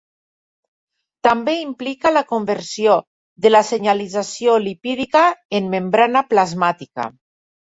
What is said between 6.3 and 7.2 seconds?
plasmàtica.